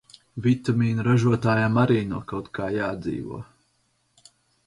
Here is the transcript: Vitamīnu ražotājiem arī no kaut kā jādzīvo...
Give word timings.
Vitamīnu 0.43 1.03
ražotājiem 1.07 1.77
arī 1.83 1.99
no 2.13 2.21
kaut 2.31 2.49
kā 2.59 2.69
jādzīvo... 2.79 3.43